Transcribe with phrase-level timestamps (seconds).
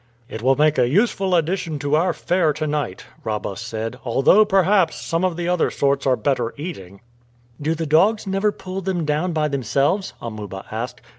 [0.27, 4.99] "It will make a useful addition to our fare to night," Rabah said, "although, perhaps,
[4.99, 7.01] some of the other sorts are better eating."
[7.61, 11.01] "Do the dogs never pull them down by themselves?" Amuba asked.